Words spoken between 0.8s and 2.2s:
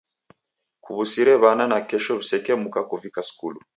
Kuw'usire w'ana nakesho